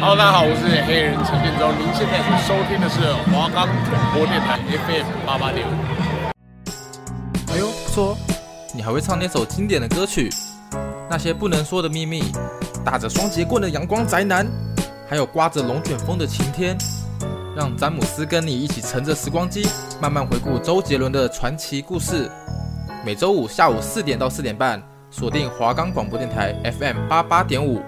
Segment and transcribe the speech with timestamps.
[0.00, 1.70] 好大家好，我是黑人陈建州。
[1.78, 5.70] 您现在所收听的是华冈广播电台 FM 八八点五。
[7.52, 8.16] 哎呦，不错，
[8.74, 10.30] 你还会唱那首经典的歌曲？
[11.10, 12.22] 那些不能说的秘密，
[12.82, 14.46] 打着双节棍的阳光宅男，
[15.06, 16.78] 还有刮着龙卷风的晴天。
[17.54, 19.68] 让詹姆斯跟你一起乘着时光机，
[20.00, 22.30] 慢慢回顾周杰伦的传奇故事。
[23.04, 27.82] 每周五下午四点到四点半，锁定华冈广播电台 FM 八八点五。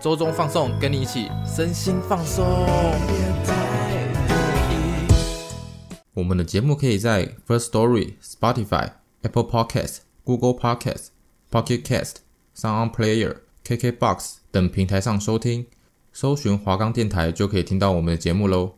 [0.00, 2.46] 周中放送，跟你一起身心放松。
[6.14, 11.08] 我们的节目可以在 First Story、Spotify、Apple Podcast、Google Podcast、
[11.50, 12.14] Pocket Cast、
[12.56, 15.66] Sound Player、KKBox 等平台上收听，
[16.12, 18.74] 搜寻华冈电台就可以听到我们的节目喽。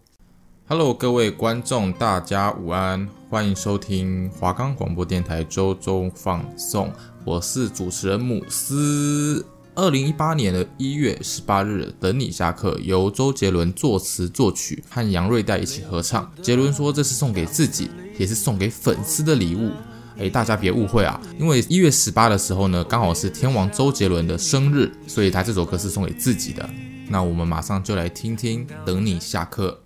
[0.68, 6.90] Hello，各位观众，大家午安，欢迎收听华冈广播电台周中放送，
[7.26, 9.44] 我是主持人姆斯。
[9.74, 16.30] 二零一八年的一月十八日，《等你下课》由周杰伦作词作曲，和杨瑞代一起合唱。
[16.42, 19.70] 杰伦说这是送给自己，也是送给粉丝的礼物。
[20.18, 26.68] 哎，大家别误会啊，因为一月十八的时候呢，刚好是天王周杰伦的生日，所以他这首歌是送给自己的。
[27.08, 29.80] 那我们马上就来听听《等你下课》。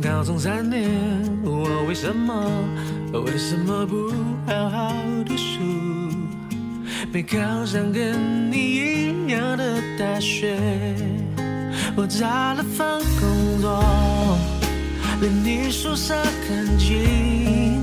[0.00, 0.88] 高中三年，
[1.42, 2.50] 我为什么
[3.12, 4.12] 为什么不
[4.46, 4.94] 好好
[5.26, 5.60] 读书？
[7.12, 10.56] 没考上跟你一样的大学，
[11.96, 13.82] 我找了份工作。
[15.20, 16.14] 离你宿舍
[16.48, 17.82] 很近，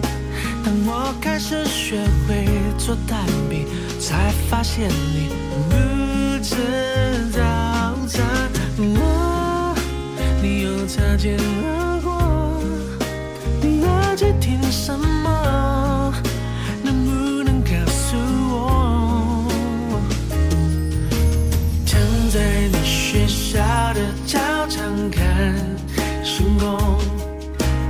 [0.64, 2.46] 当我开始学会
[2.78, 3.68] 做蛋饼，
[4.00, 5.30] 才发现你
[5.70, 6.56] 不吃
[7.32, 7.40] 早
[8.08, 8.26] 餐。
[8.78, 9.76] 我，
[10.42, 11.95] 你又擦肩而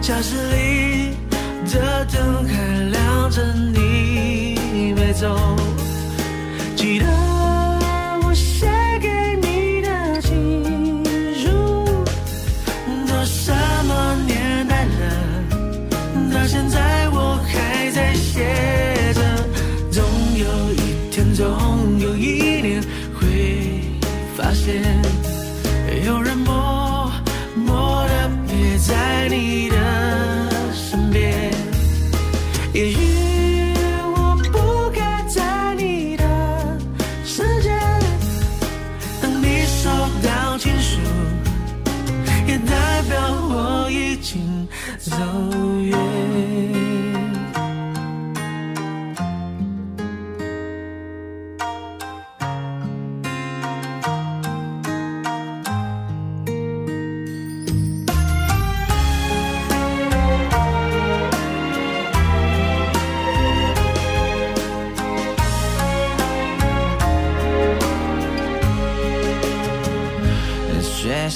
[0.05, 1.17] 教室里
[1.73, 2.53] 的灯还
[2.91, 5.35] 亮着，你没走。
[6.75, 7.07] 记得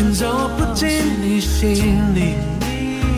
[0.00, 0.88] 全走不进
[1.20, 2.36] 你心里，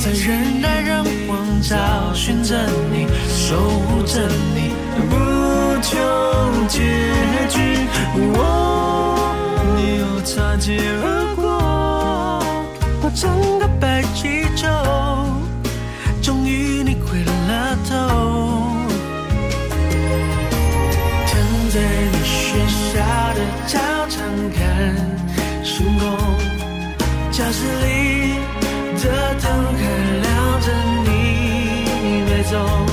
[0.00, 2.56] 在人来人往找寻着
[2.90, 4.20] 你，守护着
[4.52, 4.72] 你，
[5.08, 5.14] 不
[5.80, 5.96] 求
[6.66, 6.80] 结
[7.48, 7.78] 局。
[8.34, 9.32] 我，
[9.76, 12.42] 你又擦肩而过，
[13.00, 13.30] 我整
[13.60, 14.66] 个白气球，
[32.52, 32.91] 你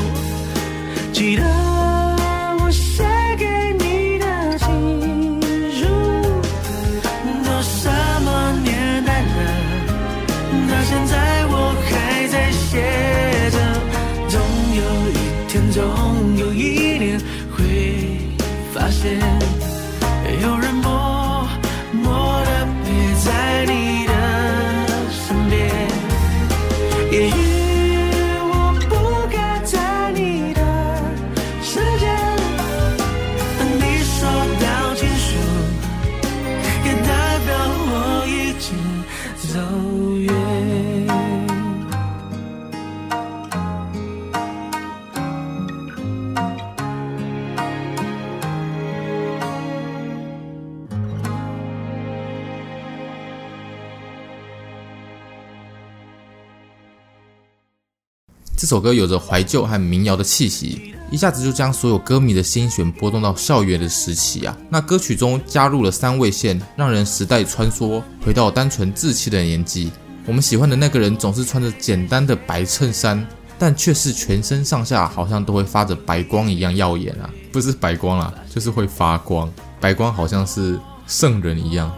[58.69, 64.56] 首歌有着怀旧和民谣的气息，一下子就将所有歌迷的心弦拨动到校园的时期啊！
[64.69, 69.92] 那歌曲中加入了三味线，让人时代穿梭，回到单纯稚气的年纪。
[70.27, 73.27] 我们喜欢的那个人总是穿着简单的白衬衫，
[73.57, 77.27] 但却是全身上下好像都会发着白光一样耀眼啊！
[77.51, 79.51] 不是白光啊，就是会发光，
[79.81, 81.92] 白光好像是圣人一样。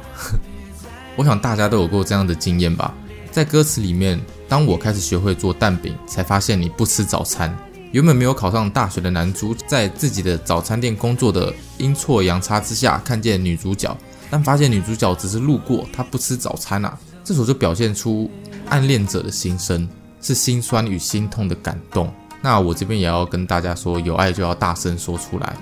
[1.17, 2.93] 我想大家都有过这样的经验吧？
[3.29, 4.17] 在歌词里面。
[4.51, 7.57] 当我开始学会做蛋饼，才发现你不吃早餐。
[7.93, 13.97] 原本没有考上大学的男主，在自己的早餐店工作的阴错阳差之下，看见女主角，
[14.29, 16.99] 但发现女主角只是路过，她不吃早餐啊。
[17.23, 18.29] 这时候就表现出
[18.67, 19.87] 暗恋者的心声，
[20.19, 22.13] 是心酸与心痛的感动。
[22.41, 25.55] 那我这边也要跟大家说，有爱就要大声说出来，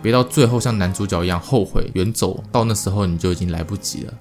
[0.00, 4.14] 别到最后像男主角一样后悔远走，到那时候你就已经来不及了。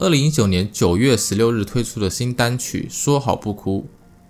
[0.00, 3.82] 二零一九年九月十六日推出的新单曲《说好不哭》，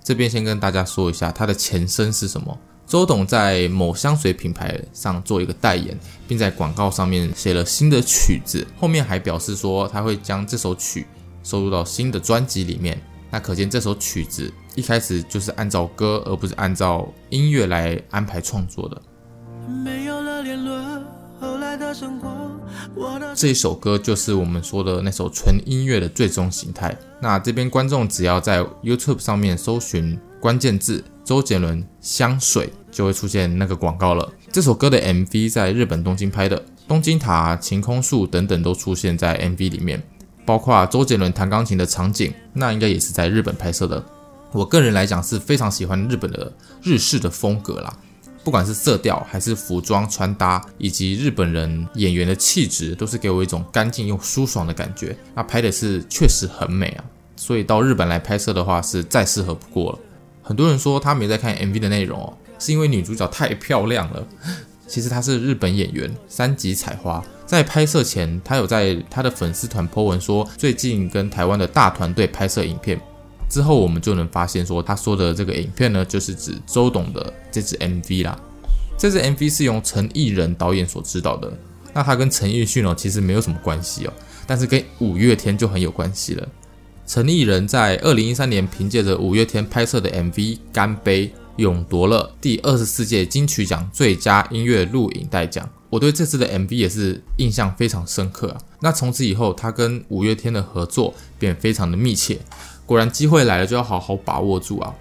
[0.03, 2.59] 这边先跟大家说一下它的前身是什么。
[2.89, 5.97] 周董在某香水品牌上做一个代言，
[6.27, 11.07] 并在广告上面写了新的曲子，后面还表示说他会将这首曲
[11.45, 13.01] 收录到新的专辑里面。
[13.31, 19.01] 那可见这首曲子一开始就是按照歌而不是按照音乐来安排创作的。
[23.35, 26.97] 这一首歌就是我们说的那首纯音乐的最终形态。
[27.21, 34.29] 那这边观众只要在 YouTube 上面搜寻关键字“周杰伦香水”，就会出现那个广告了。
[34.53, 40.03] 这首歌的 MV 在日本东京拍的，东京塔、晴空树等等都出现在 MV 里面，
[40.45, 44.03] 包括周杰伦弹钢琴的场景，那应该也是在日本拍摄的。
[44.53, 46.53] 我个人来讲是非常喜欢日本的
[46.83, 47.97] 日式的风格啦。
[48.43, 55.17] 不管是色调还是服装穿搭，以及日本人演员的气质，都是给我一种干净又舒爽的感觉。
[55.35, 57.05] 那拍的是确实很美啊，
[57.37, 59.99] 所以到日本来拍摄的话是再适合不过了。
[60.43, 64.27] 很多人说他没在看 MV 的内容哦，是因为女主角太漂亮了。
[64.89, 73.01] 其实她是日本演员三级彩花，在拍摄前，她有在她的粉丝团 po 文说，最近跟台湾的大团队拍摄影片。
[73.51, 78.41] 之后我们就能发现，说他说的这个影片呢，就是指周董的这支 MV 啦。
[78.97, 81.53] 这支 MV 是由陈艺仁导演所指导的。
[81.93, 84.13] 那他跟陈奕迅哦，其实没有什么关系哦，
[84.47, 86.49] 但是跟五月天就很有关系了。
[87.07, 90.33] 陈艺仁在二零一三年凭借着五月天拍摄的 MV
[90.73, 91.27] 《干杯》，
[91.57, 95.69] 勇夺了第二十四届金曲奖最佳音乐录影带奖。
[95.89, 98.61] 我对这次的 MV 也是印象非常深刻啊。
[98.79, 102.39] 那从此以后，他跟五月天的合作便非常的密切。
[102.91, 104.93] 果然，机会来了就要好好把握住啊！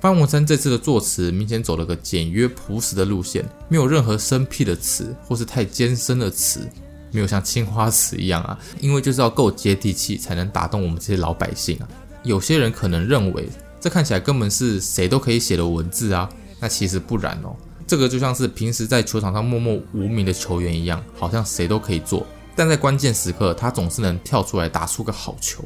[0.00, 6.68] 方文山这次的作词明显走了个简约朴实的路线，没有任何生僻的词或是太艰深的词，
[7.12, 11.86] 没有像青花瓷一样啊，因为就是要够接地气，才能打动我们这些老百姓啊。
[12.24, 13.48] 有些人可能认为
[13.80, 17.54] 这看起来根本是谁都可以写的文字啊，那其实不然哦。
[17.86, 25.62] 这个就像是平时在球场上默默无名的球员一样，好像谁都可以做，但在关键时刻，他总是能跳出来打出个好球。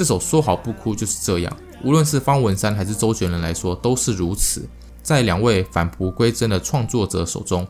[0.00, 1.54] 这首说好不哭就是这样，
[1.84, 4.66] 无论是方文山还是周杰伦来说都是如此。
[5.02, 7.68] 在两位返璞归真的创作者手中，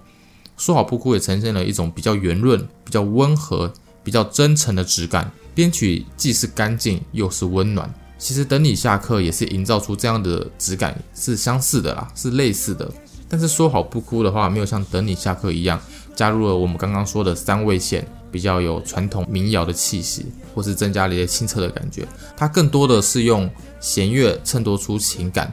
[0.56, 3.72] 说好不哭也呈现了一种比较圆润、比较温和、
[4.04, 5.28] 比较真诚的质感。
[5.56, 7.92] 编曲既是干净又是温暖。
[8.16, 12.88] 其实等你下课也是营造出这样的质感，是相似的啦，是类似的。
[13.28, 15.80] 但是说好不哭的话，没有像等你下课一样
[16.14, 18.06] 加入了我们刚刚说的三味线。
[18.30, 22.06] 比较有传统民谣的气息，或是增加了一些清澈的感觉。
[22.36, 25.52] 它更多的是用弦乐衬托出情感、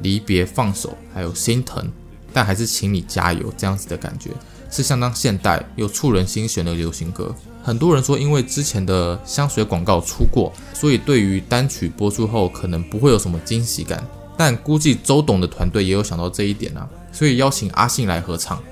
[0.00, 1.90] 离别、放手，还有心疼，
[2.32, 4.30] 但还是请你加油这样子的感觉，
[4.70, 7.34] 是相当现代又触人心弦的流行歌。
[7.62, 14.06] 很多人说，因为之前的香水广告出过，所以对于单曲播出后可能不会有什么惊喜感。
[14.36, 18.62] 但估计周董的团队也有想到这一点啊，所以邀请阿信来合唱。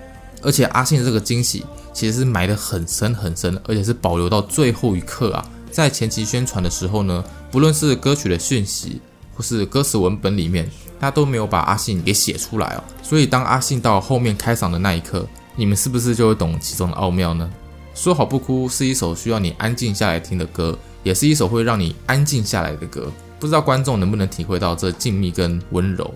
[0.44, 5.44] 而且阿信的这个惊喜其实是埋得很深很深，而且是保留到最后一刻啊。
[5.70, 9.00] 在前期宣传的时候呢，不论是歌曲的讯息
[9.34, 10.70] 或是歌词文本里面，
[11.00, 12.84] 他都没有把阿信给写出来哦。
[13.02, 17.50] 所以当阿信到后面开嗓的那一刻，你们是不是就会懂其中的奥妙呢？
[17.94, 23.10] 说好不哭是一首需要你安静下来听的歌，也是一首会让你安静下来的歌。
[23.40, 26.14] 不知道观众能不能体会到这静谧跟温柔。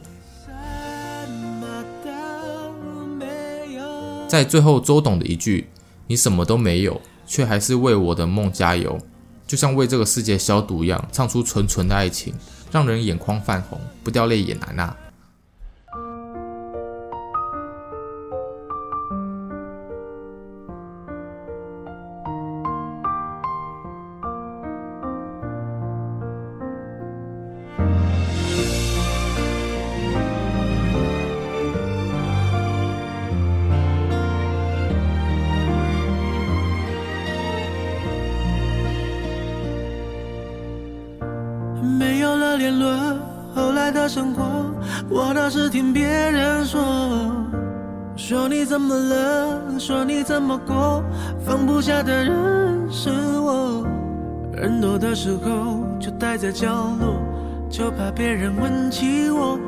[4.29, 5.67] 在最后，周董的一句
[6.07, 9.01] “你什么都没有，却还是为我的梦加油”，
[9.49, 12.35] 就像为这个世界消毒一样，唱出纯纯的爱情，
[12.71, 14.95] 让人眼眶泛红，不掉泪也难啊。
[44.09, 44.43] 生活，
[45.11, 46.81] 我倒是听别人说，
[48.17, 51.05] 说你怎么了，说你怎么过，
[51.45, 53.87] 放不下的人是我。
[54.55, 56.67] 人多的时候就待在角
[56.99, 57.21] 落，
[57.69, 59.59] 就怕别人问起我。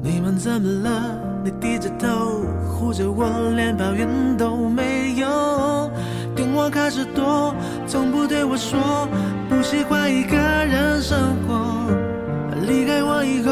[0.00, 1.18] 你们怎么了？
[1.44, 5.90] 你低着头护着我，连抱怨都没有。
[6.34, 7.52] 电话开始多，
[7.86, 9.08] 从不对我说，
[9.48, 12.07] 不习惯一个人生活。
[12.68, 13.50] 离开我以后，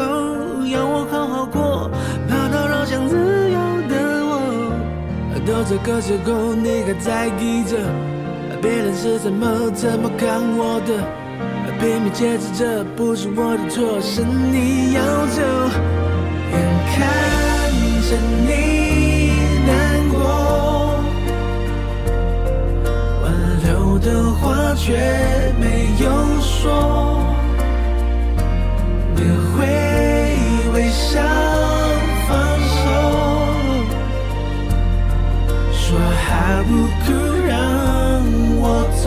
[0.67, 1.89] 要我好好过，
[2.29, 3.15] 怕打扰想自
[3.49, 3.57] 由
[3.89, 3.95] 的
[4.29, 4.31] 我。
[5.45, 7.77] 都这个时候，你还在意着
[8.61, 10.93] 别人是怎么怎么看我的？
[11.79, 15.41] 拼命解释着不是我的错，是你要走。
[16.53, 16.55] 眼
[16.93, 16.95] 看
[18.09, 18.09] 着
[18.47, 18.49] 你
[19.67, 19.69] 难
[20.09, 20.17] 过，
[23.23, 23.25] 挽
[23.63, 24.05] 留的
[24.39, 24.85] 话却
[25.59, 25.63] 没
[26.03, 26.05] 有
[26.41, 27.23] 说。
[31.09, 31.23] 想
[32.27, 32.79] 放手，
[35.71, 36.69] 说还不
[37.05, 37.05] 哭
[37.47, 37.55] 让
[38.59, 38.63] 我
[39.01, 39.05] 走。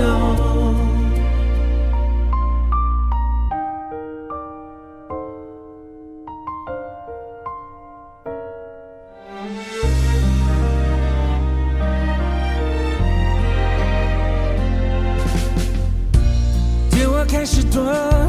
[16.90, 17.78] 电话开始躲，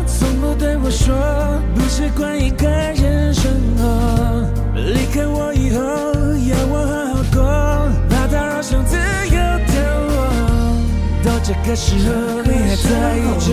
[0.05, 1.15] 从不对我说。
[1.73, 3.81] 不习惯一个人生活，
[4.75, 5.79] 离开我以后
[6.49, 7.39] 要我好好过，
[8.09, 9.73] 怕打扰想自由的
[10.09, 10.15] 我。
[11.23, 13.47] 到这个时候你还在意着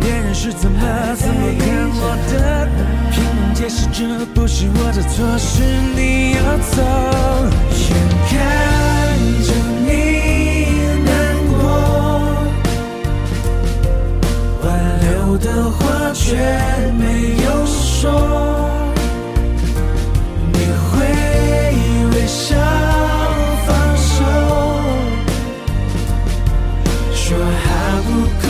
[0.00, 0.80] 别人是怎么
[1.16, 2.68] 怎么看我的？
[3.12, 5.62] 拼命解释着不是我的错，是
[5.94, 6.38] 你要
[6.70, 6.76] 走。
[7.70, 7.90] 眼
[8.28, 8.30] 看
[15.40, 16.36] 的话却
[16.98, 18.10] 没有说
[20.52, 20.90] 你会
[22.12, 22.56] 微笑
[23.66, 24.14] 放手
[27.14, 27.68] 说好
[28.02, 28.08] 不
[28.40, 28.49] 哭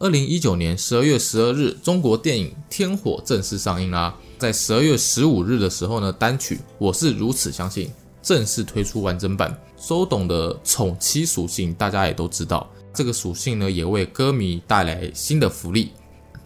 [0.00, 4.16] 二零一九年十二月十二日，中国电影《天火》正式上映啦。
[4.38, 7.86] 在十二月十五日的时候呢，单曲《我是如此相信》
[8.22, 9.54] 正式推出完整版。
[9.76, 15.92] 周董的宠妻属性，大家也都知道，这个属性呢，也为歌迷带来新的福利。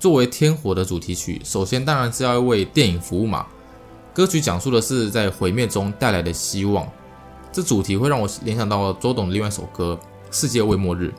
[0.00, 3.46] 作为《天火》的主题曲，首先当然是要为电影服务嘛。
[4.12, 6.90] 歌曲讲述的是在毁灭中带来的希望，
[7.52, 9.96] 这主题会让我联想到周董的另外一首歌
[10.36, 11.14] 《世界未末日》。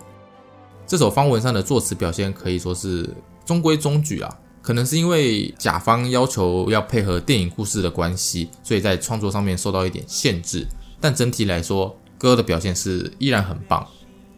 [0.87, 3.09] 这首方文山的作词表现可以说是
[3.43, 10.65] 中规中矩啊，可能是因为甲方要求要配合电影故事的关系，所以在创作上面受到一点限制。
[11.01, 13.85] 但整体来说，歌的表现是依然很棒。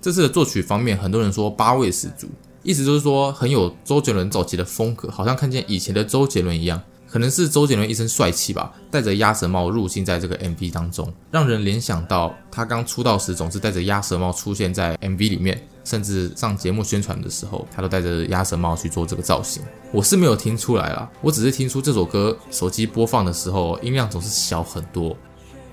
[0.01, 2.27] 这次的作曲方面，很多人说八位十足，
[2.63, 19.63] 意思就是说很有周杰伦早期的风格，好像看见以前的周杰伦一样，可能是周杰伦一身帅气吧，戴着鸭舌帽入镜在这个 MV 当中，让人联想到他刚出道时总是戴着鸭舌帽出现在 MV 里面，甚至上节目宣传的时候，他都戴着鸭舌帽去做这个造型。
[19.93, 25.15] 我是没有听出来啦，我只是听出这首歌手机播放的时候音量总是小很多。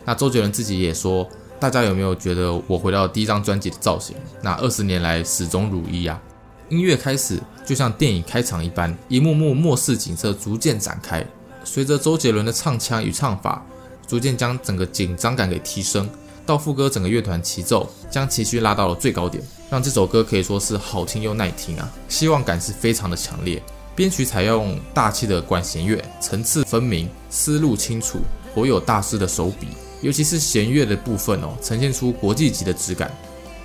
[0.04, 1.28] 那周杰伦自己也说，
[1.58, 4.14] 大家有没有觉得我回到第一张专辑的造型？
[4.40, 6.22] 那二十年来始终如一啊。
[6.68, 11.26] 音乐开始就像电影开场一般，一幕幕末世景色逐渐展开。
[11.64, 13.66] 随着周杰伦的唱腔与唱法，
[14.06, 16.08] 逐渐将整个紧张感给提升。
[16.46, 19.42] 到副歌，整个乐团齐奏，将情绪拉到了最高点，
[19.74, 21.92] 让这首歌可以说是好听又耐听啊！
[22.08, 23.60] 希望感是非常的强烈。
[23.96, 28.20] 编曲采用大气的管弦乐，层次分明，思路清楚，
[28.54, 29.66] 颇有大师的手笔。
[30.00, 33.12] 尤其是弦乐的部分哦，呈现出国际级的质感。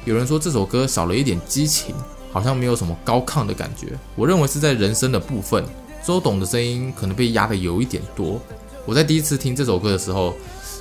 [0.04, 1.94] 有人说这首歌少了一点激情。
[2.32, 5.64] 好像没有什么高亢的感觉，我认为是在人声的部分，
[6.04, 8.42] 周董的声音可能被压得有一点多。
[8.86, 10.34] 我在第一次听这首歌的时候，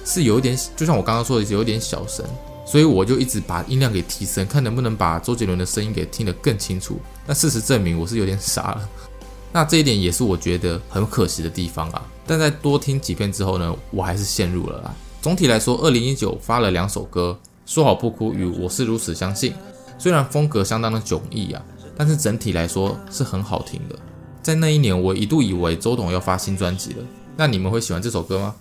[0.07, 2.25] 是有一点，就像我刚刚说的，有点小声，
[2.69, 7.01] 所以我就一直把音量给提升，看能不能把周杰伦的声音给听得更清楚。
[7.27, 8.89] 但事实证明我是有点傻了，
[9.51, 12.07] 那这一点也是我觉得很可惜的地方啊。
[12.27, 14.95] 但在多听几遍之后呢，我还是陷入了啦。
[15.23, 17.35] 总体来说，二零一九发了两首歌，
[17.65, 19.53] 《说好不哭》与《我是如此相信》。
[19.99, 21.65] 虽然风格相当的迥异啊，
[21.97, 23.99] 但是整体来说是很好听的。
[24.43, 27.05] 在那一年，我一度以为周董要发新专辑了。
[27.35, 28.55] 那你们会喜欢这首歌吗？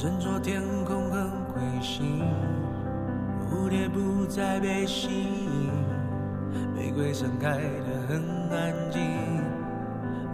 [0.00, 2.24] 整座天空很灰心，
[3.44, 5.70] 蝴蝶不再被吸引，
[6.74, 9.02] 玫瑰盛开得很安静，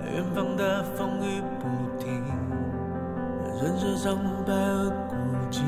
[0.05, 1.67] 远方的风雨不
[1.99, 2.23] 停，
[3.61, 5.17] 人世苍白而孤
[5.51, 5.63] 寂，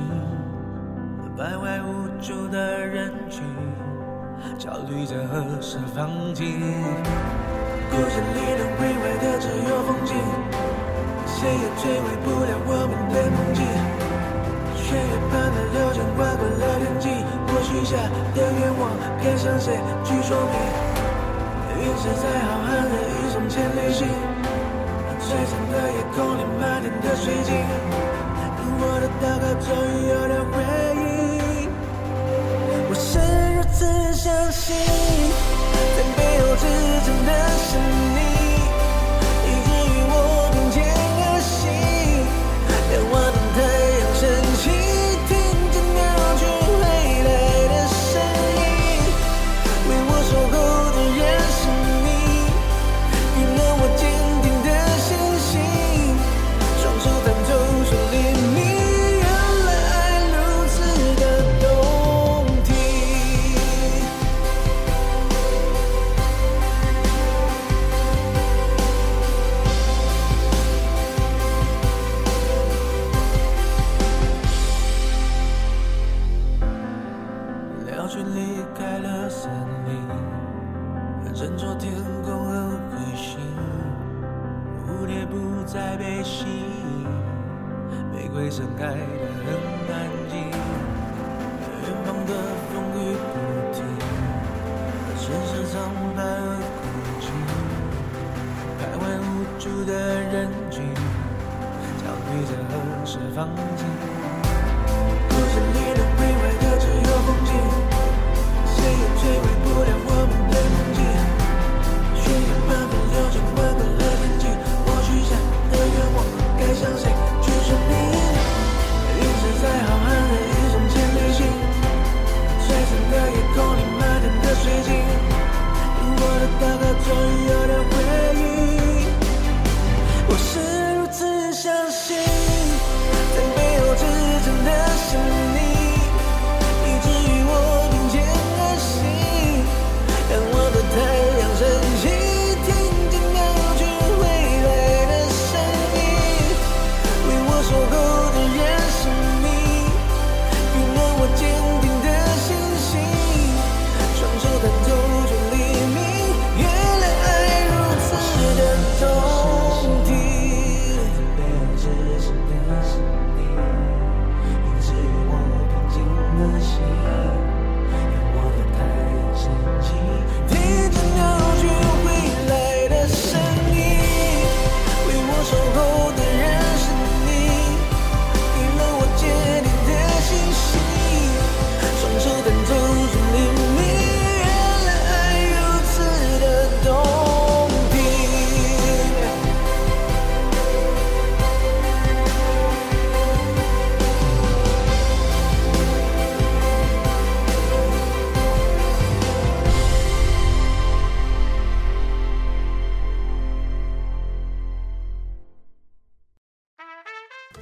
[1.36, 3.42] 徘徊无助的人群，
[4.56, 6.60] 焦虑着何时放晴。
[7.90, 10.67] 故事里能毁坏的只有风景。
[11.38, 13.62] 谁也摧毁不了我们的梦境，
[14.74, 17.06] 血液般的流进划过了天际，
[17.46, 17.94] 我许下
[18.34, 18.90] 的愿望
[19.22, 20.58] 该向谁去说明？
[21.78, 24.02] 陨石在浩瀚的宇宙间旅行，
[25.22, 27.54] 璀璨的夜空里满天的水晶，
[28.80, 30.58] 我的祷告终于有了回
[30.98, 31.70] 应。
[32.90, 33.22] 我是
[33.54, 34.74] 如此相信，
[35.94, 36.50] 在背后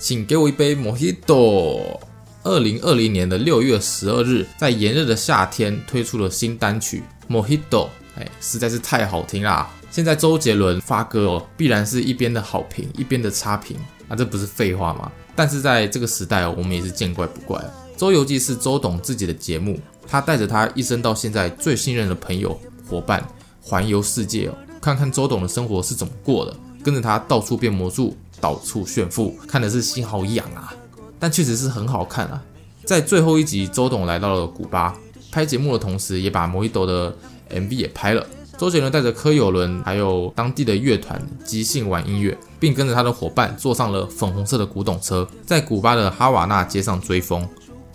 [0.07, 1.99] 请给我一杯 Mojito。
[2.45, 9.69] 二零二零年的六月十二日，在炎热的夏天推出了新单曲 Mojito，哎，实在是太好听啦！
[9.91, 15.11] 现在周杰伦发歌哦，必然是一边的好评，一边的差评，啊，这不是废话吗？
[15.35, 17.61] 但是在这个时代哦，我们也是见怪不怪。
[17.97, 22.57] 周游记是周董自己的节目，他带着他一生到现在最信任的朋友
[22.89, 23.27] 伙伴
[23.61, 30.73] 环游世界哦，看看周董的生活是怎么过的，跟着他到处变魔术，到处炫富，看的是心好痒啊！
[31.19, 32.41] 但确实是很好看啊！
[32.85, 34.97] 在最后一集，周董来到了古巴
[35.33, 37.13] 拍节目的同时，也把 Mojito 的
[37.51, 38.25] MV 也拍了。
[38.57, 47.45] 周杰伦带着柯有伦还有当地的乐团即兴玩音乐，并跟着他的伙伴坐上了粉红色的古董车，在古巴的哈瓦那街上追风。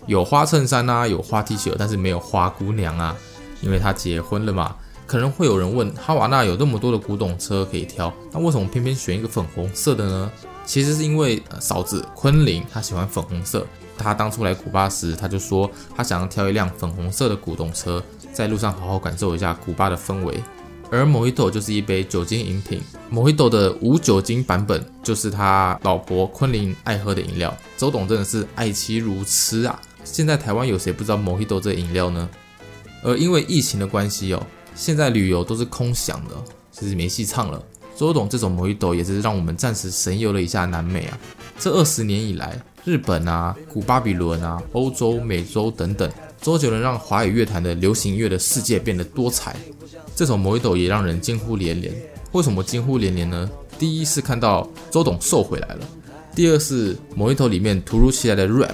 [0.06, 3.15] 有花衬衫啊，有花 T 恤，但是没有花姑娘啊，
[3.62, 4.75] 因为他结婚了嘛。
[5.12, 10.32] 可能会有人问，哈瓦那有那么多的古董车可以挑，那为什么偏偏选一个粉红色的呢？
[10.65, 20.41] 其实是因为嫂子昆凌她喜欢粉红色，她当初来古巴时，她就说她想要挑一辆粉红色的古董车，在路上好好感受一下古巴的氛围。
[20.89, 27.54] 而 Mojito 就是一杯酒精饮品，Mojito 的无酒精版本就是他老婆昆凌爱喝的饮料。
[27.76, 29.78] 周董真的是爱妻如痴啊！
[30.06, 32.30] 现在台湾有谁不知道 Mojito 这饮料呢？
[33.04, 34.47] 而因为疫情的关系哦，
[34.81, 36.33] 现在旅游都是空想的，
[36.71, 37.63] 其实没戏唱了。
[37.95, 41.19] 周董这种 Mojito 也是让我们暂时神游了一下南美啊。
[41.59, 49.55] 这二十年以来，日本啊、古巴比伦啊、欧洲、美洲等等，周杰伦让华语乐坛的流行乐的世界变得多彩。
[50.15, 51.93] 这首 Mojito 也让人惊呼连连。
[52.31, 53.47] 为什么惊呼连连呢？
[53.77, 55.87] 第一是看到周董瘦回来了，
[56.35, 58.73] 第二是 Mojito 里面突如其来的 rap，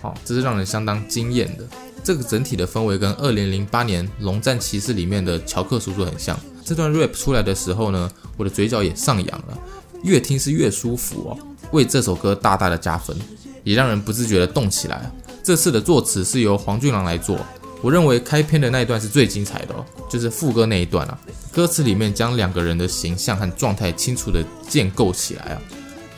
[0.00, 1.64] 好，这是让人相当惊艳的。
[2.02, 6.38] 这个整体的氛围跟二零零八年《龙战骑士》里面的乔克叔叔很像。
[6.64, 9.58] 这段 rap 出来的时候呢，我的嘴角也上扬了，
[10.02, 11.38] 越听是越舒服哦，
[11.72, 13.14] 为这首歌大大的加分，
[13.64, 15.10] 也让人不自觉的动起来。
[15.42, 17.38] 这次的作词是由黄俊郎来做，
[17.82, 21.18] 我认为开篇的那一段是最精彩的哦，就是副歌那一段啊，
[21.52, 25.62] 歌词里面将两个人的形象和状态清楚的建构起来啊，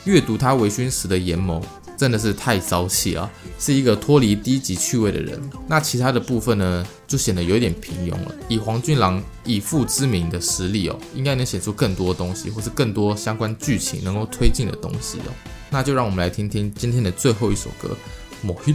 [0.05, 1.61] 阅读他微醺时的眼眸。
[2.03, 5.41] 真的是太骚气啊，是一个脱离低级趣味的人。
[5.69, 8.35] 那其他的部分呢，就显得有点平庸了。
[8.49, 15.31] 以黄俊郎以父之名的实力哦，应该能写出更多东西，或是更多相关剧情能够推进的东西哦。
[15.71, 17.97] 那就让我们来听听今天的最后一首歌
[18.49, 18.75] 《Mojito》。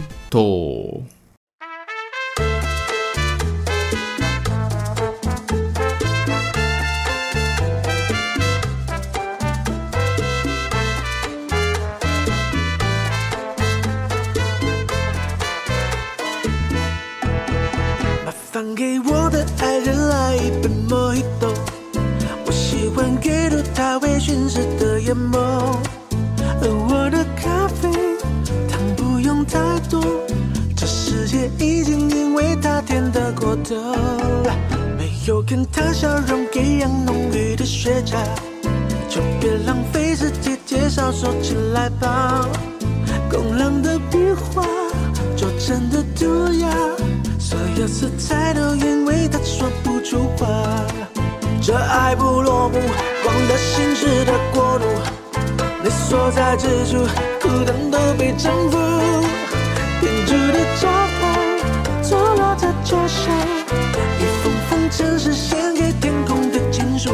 [23.78, 25.38] 他微醺时的眼眸
[26.60, 27.88] 而我的咖啡
[28.68, 29.56] 糖不用太
[29.88, 30.02] 多，
[30.74, 33.76] 这世界已经因为他甜得过头。
[34.98, 38.16] 没有跟他笑容一样浓郁的雪茄，
[39.08, 42.48] 就别浪费时间介绍，收起来吧。
[43.30, 44.66] 工郎的笔画，
[45.36, 46.68] 拙诚的涂鸦，
[47.38, 50.84] 所有色彩都因为他说不出话。
[51.68, 52.80] 这爱不落幕，
[53.22, 54.86] 光的心事的国度。
[55.84, 56.96] 你所在之处，
[57.42, 58.78] 孤单都被征服。
[60.00, 60.88] 编织的招
[61.20, 63.30] 牌，坐落在脚下。
[64.18, 67.10] 一封封城市献给天空的情书。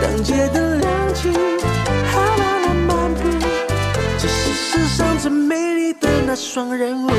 [0.00, 3.20] 当街灯亮起，哈瓦那漫步。
[4.16, 7.10] 这是世上最美丽的那双人舞。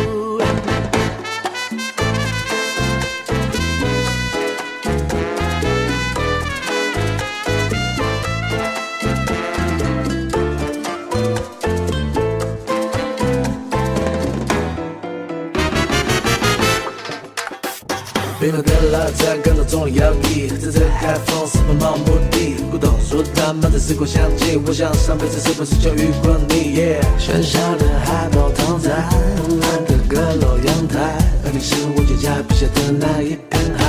[19.16, 20.48] 弄丢了，这样跟着总理要义。
[20.60, 24.60] 这开封是奔跑目的，古董说他们的时光香气。
[24.66, 26.76] 我想上辈子是不是就遇过你
[27.18, 33.85] 喧嚣的海报躺在慵懒的阁楼阳台，而你是我脚下笔下的那一片海。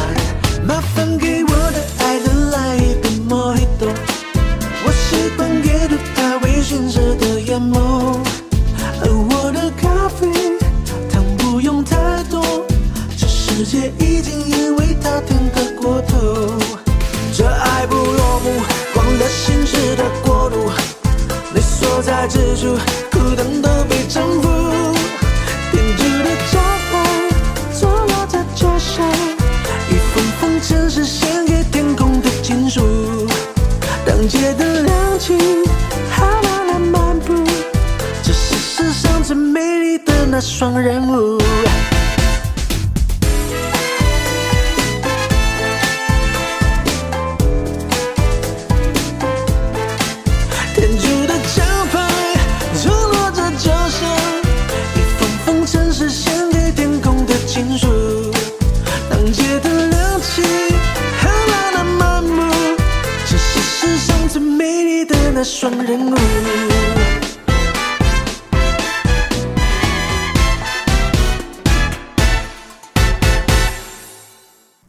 [22.28, 23.05] 在之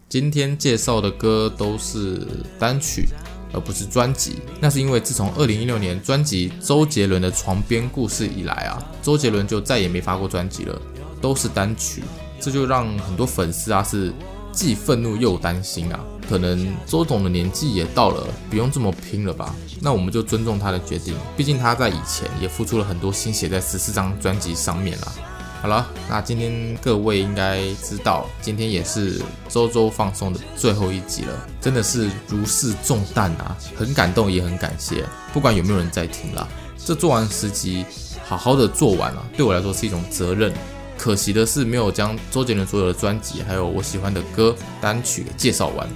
[0.10, 2.26] 今天介绍的歌都是
[2.58, 3.10] 单曲，
[3.52, 4.38] 而不是专辑。
[4.62, 10.82] 那是因为自从二零一六年专辑周杰伦的床边故事以来啊，周杰伦就再也没发过专辑了，
[11.20, 12.04] 都是单曲。
[12.39, 14.13] 这就让很多粉丝啊是
[14.54, 16.00] 既愤怒又担心啊。
[16.30, 19.54] 可能周董的年纪也到了，不用这么拼了吧？
[19.82, 25.12] 那我们就尊重他的决定，毕竟他在以前也付出了很多心血在十四张专辑上面啦。
[25.60, 37.84] 好了，那今天各位应该知道，今天也是周周放送的最后一集了，真的是如释重担啊，很感动也很感谢，不管有没有人在听啦，这做完十集，
[38.24, 40.54] 好好的做完了，对我来说是一种责任。
[40.96, 45.88] 可惜的是，没有将周杰伦所有的专辑，还有我喜欢的歌单曲给介绍完，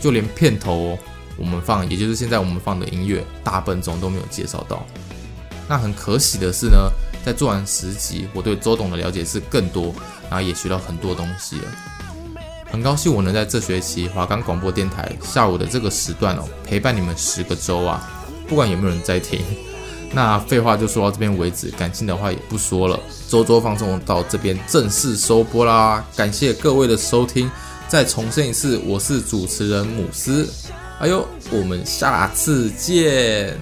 [0.00, 0.96] 就连片头
[1.36, 4.86] 我们放，也就是现在我们放的音乐大笨钟都没有介绍到。
[5.68, 6.90] 那很可喜的是呢。
[7.24, 9.94] 在做完十集，我对周董的了解是更多，
[10.30, 11.64] 然后也学到很多东西了。
[12.70, 18.06] 很高兴我能在这学期华冈广播电台下午的这个时段哦，陪伴你们十个周啊。
[18.46, 19.40] 不管有没有人在听，
[20.12, 22.98] 那废话就说到这边为止，感性的话也不说了。
[23.28, 27.50] 周周放送到这边正式收播啦，感谢各位的收听。
[27.88, 30.46] 再重申一次，我是主持人姆斯。
[30.98, 33.58] 哎呦，我们下次见。